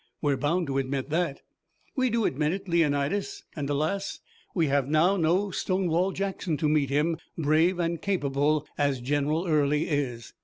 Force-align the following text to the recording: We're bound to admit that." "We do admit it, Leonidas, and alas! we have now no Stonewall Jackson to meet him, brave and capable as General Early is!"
We're 0.19 0.35
bound 0.35 0.65
to 0.65 0.79
admit 0.79 1.11
that." 1.11 1.41
"We 1.95 2.09
do 2.09 2.25
admit 2.25 2.53
it, 2.53 2.67
Leonidas, 2.67 3.43
and 3.55 3.69
alas! 3.69 4.19
we 4.55 4.65
have 4.65 4.87
now 4.87 5.15
no 5.15 5.51
Stonewall 5.51 6.11
Jackson 6.11 6.57
to 6.57 6.67
meet 6.67 6.89
him, 6.89 7.19
brave 7.37 7.77
and 7.77 8.01
capable 8.01 8.65
as 8.79 8.99
General 8.99 9.45
Early 9.45 9.87
is!" 9.89 10.33